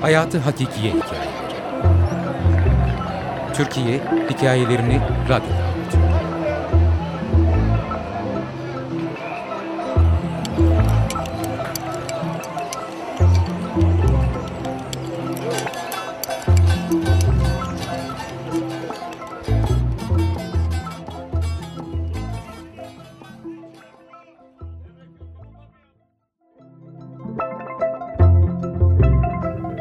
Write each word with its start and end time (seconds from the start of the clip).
Hayatı 0.00 0.38
Hakikiye 0.38 0.92
Hikayeleri. 0.92 1.30
Türkiye 3.54 4.00
hikayelerini 4.30 5.00
radyoda 5.28 5.69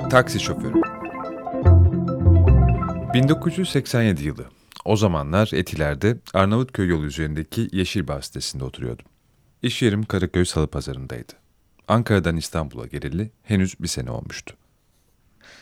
Taksi 0.09 0.39
şoförü 0.39 0.81
1987 3.13 4.23
yılı. 4.23 4.45
O 4.85 4.95
zamanlar 4.95 5.49
Etiler'de 5.53 6.17
Arnavutköy 6.33 6.87
yolu 6.87 7.05
üzerindeki 7.05 7.67
Yeşilbağ 7.71 8.21
sitesinde 8.21 8.63
oturuyordum. 8.63 9.05
İş 9.61 9.81
yerim 9.81 10.03
Karaköy 10.03 10.45
Salı 10.45 10.67
Pazarı'ndaydı. 10.67 11.33
Ankara'dan 11.87 12.37
İstanbul'a 12.37 12.85
geleli 12.85 13.31
henüz 13.43 13.79
bir 13.79 13.87
sene 13.87 14.11
olmuştu. 14.11 14.55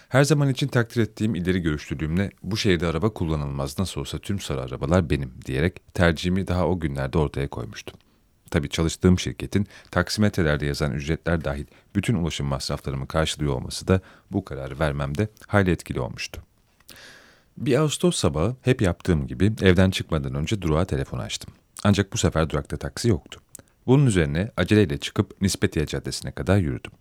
Her 0.09 0.23
zaman 0.23 0.49
için 0.49 0.67
takdir 0.67 1.01
ettiğim 1.01 1.35
ileri 1.35 1.59
görüşlülüğümle 1.59 2.31
bu 2.43 2.57
şehirde 2.57 2.87
araba 2.87 3.09
kullanılmaz 3.09 3.79
nasıl 3.79 4.01
olsa 4.01 4.17
tüm 4.17 4.39
sarı 4.39 4.61
arabalar 4.61 5.09
benim 5.09 5.33
diyerek 5.45 5.93
tercihimi 5.93 6.47
daha 6.47 6.67
o 6.67 6.79
günlerde 6.79 7.17
ortaya 7.17 7.47
koymuştum. 7.47 7.99
Tabii 8.51 8.69
çalıştığım 8.69 9.19
şirketin 9.19 9.67
taksimetrelerde 9.91 10.65
yazan 10.65 10.91
ücretler 10.91 11.43
dahil 11.43 11.65
bütün 11.95 12.15
ulaşım 12.15 12.47
masraflarımı 12.47 13.07
karşılıyor 13.07 13.53
olması 13.53 13.87
da 13.87 14.01
bu 14.31 14.45
kararı 14.45 14.79
vermemde 14.79 15.27
hayli 15.47 15.71
etkili 15.71 15.99
olmuştu. 15.99 16.41
Bir 17.57 17.77
Ağustos 17.77 18.15
sabahı 18.15 18.55
hep 18.61 18.81
yaptığım 18.81 19.27
gibi 19.27 19.53
evden 19.61 19.91
çıkmadan 19.91 20.35
önce 20.35 20.61
durağa 20.61 20.85
telefon 20.85 21.19
açtım. 21.19 21.53
Ancak 21.83 22.13
bu 22.13 22.17
sefer 22.17 22.49
durakta 22.49 22.77
taksi 22.77 23.09
yoktu. 23.09 23.39
Bunun 23.87 24.05
üzerine 24.05 24.51
aceleyle 24.57 24.97
çıkıp 24.97 25.41
Nispetiye 25.41 25.85
Caddesi'ne 25.85 26.31
kadar 26.31 26.57
yürüdüm. 26.57 26.91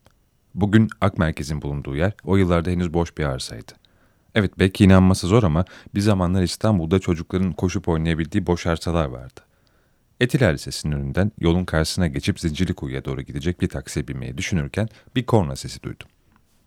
Bugün 0.54 0.88
Ak 1.00 1.18
Merkez'in 1.18 1.62
bulunduğu 1.62 1.96
yer 1.96 2.12
o 2.24 2.36
yıllarda 2.36 2.70
henüz 2.70 2.94
boş 2.94 3.18
bir 3.18 3.24
arsaydı. 3.24 3.72
Evet 4.34 4.58
belki 4.58 4.84
inanması 4.84 5.26
zor 5.26 5.42
ama 5.42 5.64
bir 5.94 6.00
zamanlar 6.00 6.42
İstanbul'da 6.42 6.98
çocukların 6.98 7.52
koşup 7.52 7.88
oynayabildiği 7.88 8.46
boş 8.46 8.66
arsalar 8.66 9.04
vardı. 9.04 9.40
Etiler 10.20 10.54
Lisesi'nin 10.54 10.92
önünden 10.92 11.32
yolun 11.40 11.64
karşısına 11.64 12.06
geçip 12.06 12.40
Zincirlikuyu'ya 12.40 13.04
doğru 13.04 13.22
gidecek 13.22 13.60
bir 13.60 13.68
taksiye 13.68 14.08
binmeyi 14.08 14.38
düşünürken 14.38 14.88
bir 15.16 15.26
korna 15.26 15.56
sesi 15.56 15.82
duydum. 15.82 16.08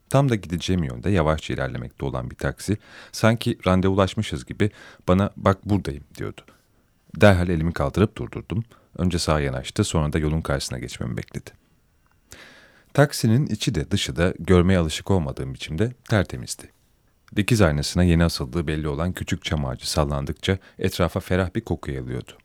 Tam 0.10 0.30
da 0.30 0.36
gideceğim 0.36 0.84
yönde 0.84 1.10
yavaşça 1.10 1.54
ilerlemekte 1.54 2.06
olan 2.06 2.30
bir 2.32 2.36
taksi 2.36 2.78
sanki 3.12 3.58
randevulaşmışız 3.68 4.46
gibi 4.46 4.72
bana 5.08 5.30
bak 5.38 5.66
buradayım 5.66 6.04
diyordu. 6.18 6.42
Derhal 7.16 7.50
elimi 7.50 7.74
kaldırıp 7.74 8.18
durdurdum. 8.18 8.64
Önce 8.98 9.20
sağa 9.20 9.40
yanaştı 9.40 9.84
sonra 9.84 10.14
da 10.14 10.20
yolun 10.20 10.42
karşısına 10.42 10.80
geçmemi 10.80 11.18
bekledi. 11.18 11.50
Taksinin 12.94 13.48
içi 13.48 13.76
de 13.76 13.92
dışı 13.92 14.16
da 14.16 14.34
görmeye 14.40 14.78
alışık 14.78 15.12
olmadığım 15.12 15.54
biçimde 15.54 15.94
tertemizdi. 16.10 16.72
Dikiz 17.36 17.62
aynasına 17.62 18.04
yeni 18.04 18.24
asıldığı 18.24 18.68
belli 18.68 18.88
olan 18.88 19.14
küçük 19.14 19.44
çam 19.44 19.66
ağacı 19.66 19.92
sallandıkça 19.92 20.58
etrafa 20.80 21.20
ferah 21.20 21.56
bir 21.56 21.62
koku 21.62 21.92
yayılıyordu. 21.92 22.38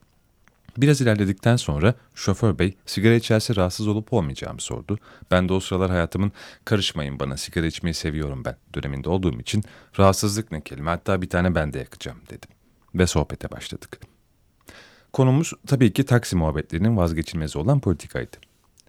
Biraz 0.77 1.01
ilerledikten 1.01 1.55
sonra 1.55 1.93
şoför 2.15 2.59
bey 2.59 2.77
sigara 2.85 3.13
içerse 3.13 3.55
rahatsız 3.55 3.87
olup 3.87 4.13
olmayacağımı 4.13 4.61
sordu. 4.61 4.99
Ben 5.31 5.49
de 5.49 5.53
o 5.53 5.59
sıralar 5.59 5.91
hayatımın 5.91 6.31
karışmayın 6.65 7.19
bana 7.19 7.37
sigara 7.37 7.65
içmeyi 7.65 7.93
seviyorum 7.93 8.45
ben 8.45 8.55
döneminde 8.75 9.09
olduğum 9.09 9.39
için 9.39 9.63
rahatsızlık 9.99 10.51
ne 10.51 10.61
kelime 10.61 10.89
hatta 10.89 11.21
bir 11.21 11.29
tane 11.29 11.55
ben 11.55 11.73
de 11.73 11.79
yakacağım 11.79 12.17
dedim. 12.29 12.49
Ve 12.95 13.07
sohbete 13.07 13.51
başladık. 13.51 13.99
Konumuz 15.13 15.53
tabii 15.67 15.93
ki 15.93 16.05
taksi 16.05 16.35
muhabbetlerinin 16.35 16.97
vazgeçilmezi 16.97 17.57
olan 17.57 17.79
politikaydı. 17.79 18.37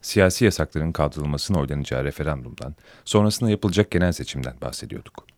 Siyasi 0.03 0.45
yasakların 0.45 0.93
kaldırılmasına 0.93 1.61
oylanacağı 1.61 2.05
referandumdan, 2.05 2.75
sonrasında 3.05 3.51
yapılacak 3.51 3.91
genel 3.91 4.13
seçimden 4.13 4.61
bahsediyorduk. 4.61 5.36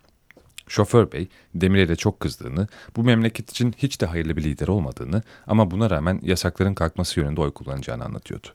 Şoför 0.68 1.12
bey 1.12 1.28
Demirel'e 1.54 1.96
çok 1.96 2.20
kızdığını, 2.20 2.68
bu 2.96 3.04
memleket 3.04 3.50
için 3.50 3.74
hiç 3.78 4.00
de 4.00 4.06
hayırlı 4.06 4.36
bir 4.36 4.44
lider 4.44 4.68
olmadığını 4.68 5.22
ama 5.46 5.70
buna 5.70 5.90
rağmen 5.90 6.20
yasakların 6.22 6.74
kalkması 6.74 7.20
yönünde 7.20 7.40
oy 7.40 7.50
kullanacağını 7.50 8.04
anlatıyordu. 8.04 8.46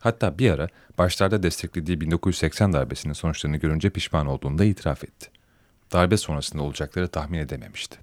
Hatta 0.00 0.38
bir 0.38 0.50
ara 0.50 0.68
başlarda 0.98 1.42
desteklediği 1.42 2.00
1980 2.00 2.72
darbesinin 2.72 3.12
sonuçlarını 3.12 3.56
görünce 3.56 3.90
pişman 3.90 4.26
olduğunu 4.26 4.58
da 4.58 4.64
itiraf 4.64 5.04
etti. 5.04 5.30
Darbe 5.92 6.16
sonrasında 6.16 6.62
olacakları 6.62 7.08
tahmin 7.08 7.38
edememişti. 7.38 7.98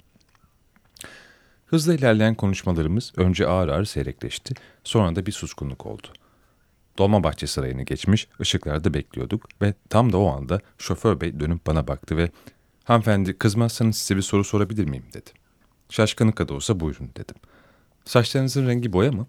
Hızla 1.65 1.93
ilerleyen 1.93 2.35
konuşmalarımız 2.35 3.13
önce 3.15 3.47
ağır 3.47 3.67
ağır 3.67 3.85
seyrekleşti, 3.85 4.53
sonra 4.83 5.15
da 5.15 5.25
bir 5.25 5.31
suskunluk 5.31 5.85
oldu. 5.85 6.07
Dolmabahçe 6.97 7.47
Sarayı'nı 7.47 7.83
geçmiş, 7.83 8.27
ışıklarda 8.41 8.93
bekliyorduk 8.93 9.61
ve 9.61 9.73
tam 9.89 10.13
da 10.13 10.17
o 10.17 10.27
anda 10.27 10.59
şoför 10.77 11.21
bey 11.21 11.39
dönüp 11.39 11.67
bana 11.67 11.87
baktı 11.87 12.17
ve 12.17 12.31
Hanımefendi 12.89 13.37
kızmazsanız 13.37 13.97
size 13.97 14.15
bir 14.17 14.21
soru 14.21 14.43
sorabilir 14.43 14.85
miyim 14.85 15.03
dedi. 15.13 15.29
Şaşkınlıkla 15.89 16.47
da 16.47 16.53
olsa 16.53 16.79
buyurun 16.79 17.09
dedim. 17.17 17.35
Saçlarınızın 18.05 18.67
rengi 18.67 18.93
boya 18.93 19.11
mı? 19.11 19.27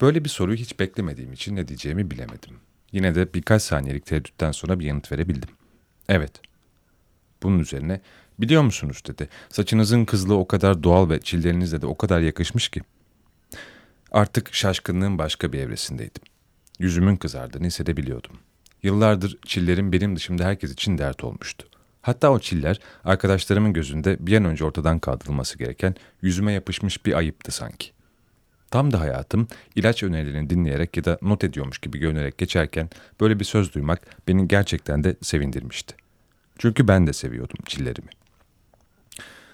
Böyle 0.00 0.24
bir 0.24 0.28
soruyu 0.28 0.56
hiç 0.56 0.80
beklemediğim 0.80 1.32
için 1.32 1.56
ne 1.56 1.68
diyeceğimi 1.68 2.10
bilemedim. 2.10 2.56
Yine 2.92 3.14
de 3.14 3.34
birkaç 3.34 3.62
saniyelik 3.62 4.06
tereddütten 4.06 4.52
sonra 4.52 4.80
bir 4.80 4.84
yanıt 4.84 5.12
verebildim. 5.12 5.48
Evet. 6.08 6.40
Bunun 7.42 7.58
üzerine 7.58 8.00
biliyor 8.38 8.62
musunuz 8.62 9.02
dedi. 9.06 9.28
Saçınızın 9.48 10.04
kızlığı 10.04 10.36
o 10.36 10.48
kadar 10.48 10.82
doğal 10.82 11.10
ve 11.10 11.20
çillerinizle 11.20 11.82
de 11.82 11.86
o 11.86 11.96
kadar 11.96 12.20
yakışmış 12.20 12.68
ki. 12.68 12.80
Artık 14.12 14.54
şaşkınlığın 14.54 15.18
başka 15.18 15.52
bir 15.52 15.58
evresindeydim. 15.58 16.22
Yüzümün 16.78 17.16
kızardığını 17.16 17.66
hissedebiliyordum. 17.66 18.38
Yıllardır 18.82 19.38
çillerim 19.46 19.92
benim 19.92 20.16
dışımda 20.16 20.44
herkes 20.44 20.72
için 20.72 20.98
dert 20.98 21.24
olmuştu. 21.24 21.70
Hatta 22.02 22.30
o 22.30 22.38
çiller 22.38 22.80
arkadaşlarımın 23.04 23.72
gözünde 23.72 24.16
bir 24.20 24.36
an 24.36 24.44
önce 24.44 24.64
ortadan 24.64 24.98
kaldırılması 24.98 25.58
gereken 25.58 25.94
yüzüme 26.22 26.52
yapışmış 26.52 27.06
bir 27.06 27.16
ayıptı 27.16 27.52
sanki. 27.52 27.90
Tam 28.70 28.92
da 28.92 29.00
hayatım 29.00 29.48
ilaç 29.76 30.02
önerilerini 30.02 30.50
dinleyerek 30.50 30.96
ya 30.96 31.04
da 31.04 31.18
not 31.22 31.44
ediyormuş 31.44 31.78
gibi 31.78 31.98
görünerek 31.98 32.38
geçerken 32.38 32.90
böyle 33.20 33.40
bir 33.40 33.44
söz 33.44 33.74
duymak 33.74 34.00
beni 34.28 34.48
gerçekten 34.48 35.04
de 35.04 35.16
sevindirmişti. 35.22 35.94
Çünkü 36.58 36.88
ben 36.88 37.06
de 37.06 37.12
seviyordum 37.12 37.58
çillerimi. 37.66 38.08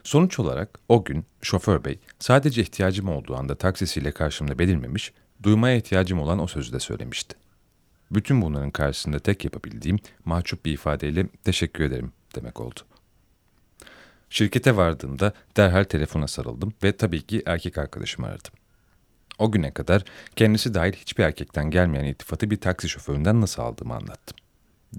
Sonuç 0.03 0.39
olarak 0.39 0.79
o 0.89 1.05
gün 1.05 1.25
şoför 1.43 1.85
bey 1.85 1.99
sadece 2.19 2.63
ihtiyacım 2.63 3.09
olduğu 3.09 3.37
anda 3.37 3.55
taksisiyle 3.55 4.13
karşımda 4.13 4.59
belirmemiş, 4.59 5.13
duymaya 5.43 5.77
ihtiyacım 5.77 6.21
olan 6.21 6.39
o 6.39 6.47
sözü 6.47 6.73
de 6.73 6.81
söylemişti. 6.81 7.37
Bütün 8.11 8.43
bunların 8.43 8.71
karşısında 8.71 9.19
tek 9.19 9.45
yapabildiğim 9.45 9.99
mahcup 10.25 10.65
bir 10.65 10.73
ifadeyle 10.73 11.27
teşekkür 11.45 11.85
ederim 11.85 12.13
demek 12.37 12.61
oldu. 12.61 12.81
Şirkete 14.31 14.77
vardığımda 14.77 15.33
derhal 15.57 15.85
telefona 15.85 16.29
sarıldım 16.29 16.73
ve 16.83 16.97
tabii 16.97 17.23
ki 17.23 17.43
erkek 17.47 17.79
arkadaşımı 17.79 18.27
aradım. 18.27 18.53
O 19.39 19.53
güne 19.53 19.71
kadar 19.71 20.05
kendisi 20.37 20.75
dahil 20.75 20.93
hiçbir 20.93 21.25
erkekten 21.25 21.71
gelmeyen 21.71 22.05
iltifatı 22.05 22.51
bir 22.51 22.61
taksi 22.61 22.89
şoföründen 22.89 23.41
nasıl 23.41 23.63
aldığımı 23.63 23.95
anlattım. 23.95 24.37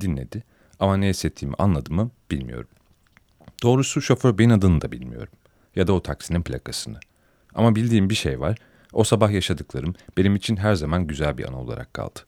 Dinledi 0.01 0.43
ama 0.79 0.97
ne 0.97 1.09
hissettiğimi 1.09 1.55
anladı 1.57 1.93
mı 1.93 2.11
bilmiyorum. 2.31 2.69
Doğrusu 3.63 4.01
şoför 4.01 4.37
beyin 4.37 4.49
adını 4.49 4.81
da 4.81 4.91
bilmiyorum 4.91 5.33
ya 5.75 5.87
da 5.87 5.93
o 5.93 6.01
taksinin 6.01 6.41
plakasını. 6.41 6.99
Ama 7.55 7.75
bildiğim 7.75 8.09
bir 8.09 8.15
şey 8.15 8.39
var, 8.39 8.57
o 8.93 9.03
sabah 9.03 9.31
yaşadıklarım 9.31 9.95
benim 10.17 10.35
için 10.35 10.55
her 10.57 10.75
zaman 10.75 11.07
güzel 11.07 11.37
bir 11.37 11.47
an 11.47 11.53
olarak 11.53 11.93
kaldı. 11.93 12.19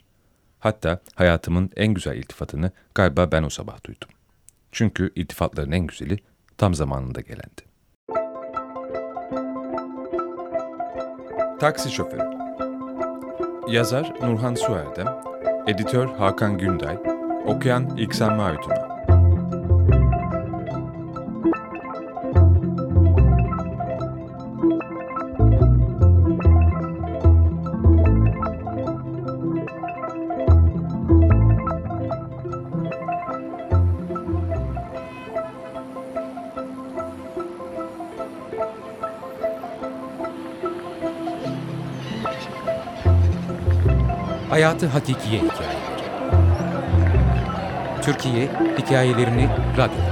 Hatta 0.59 0.99
hayatımın 1.15 1.71
en 1.75 1.93
güzel 1.93 2.15
iltifatını 2.15 2.71
galiba 2.95 3.31
ben 3.31 3.43
o 3.43 3.49
sabah 3.49 3.83
duydum. 3.83 4.09
Çünkü 4.71 5.11
iltifatların 5.15 5.71
en 5.71 5.87
güzeli 5.87 6.17
tam 6.57 6.75
zamanında 6.75 7.21
gelendi. 7.21 7.69
Taksi 11.59 11.91
Şoförü 11.91 12.29
Yazar 13.69 14.13
Nurhan 14.21 14.55
Suerdem 14.55 15.07
Editör 15.67 16.07
Hakan 16.07 16.57
Günday 16.57 16.97
Okuyan 17.45 17.97
İksan 17.97 18.35
Mavituna 18.37 18.88
Hayatı 44.49 44.87
Hakikiye 44.87 45.41
Hikayeleri 45.41 45.79
Türkiye 48.01 48.49
hikayelerini 48.77 49.49
radyoda 49.77 50.08